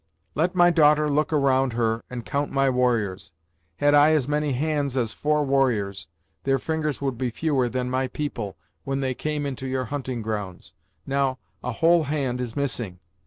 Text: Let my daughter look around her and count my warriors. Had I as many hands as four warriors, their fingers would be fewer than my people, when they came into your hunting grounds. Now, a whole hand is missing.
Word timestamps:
Let 0.33 0.55
my 0.55 0.71
daughter 0.71 1.07
look 1.11 1.31
around 1.31 1.73
her 1.73 2.03
and 2.09 2.25
count 2.25 2.51
my 2.51 2.71
warriors. 2.71 3.33
Had 3.75 3.93
I 3.93 4.13
as 4.13 4.27
many 4.27 4.53
hands 4.53 4.97
as 4.97 5.13
four 5.13 5.45
warriors, 5.45 6.07
their 6.43 6.57
fingers 6.57 7.01
would 7.01 7.19
be 7.19 7.29
fewer 7.29 7.69
than 7.69 7.87
my 7.87 8.07
people, 8.07 8.57
when 8.83 9.01
they 9.01 9.13
came 9.13 9.45
into 9.45 9.67
your 9.67 9.85
hunting 9.85 10.23
grounds. 10.23 10.73
Now, 11.05 11.37
a 11.63 11.71
whole 11.73 12.05
hand 12.05 12.41
is 12.41 12.55
missing. 12.55 12.99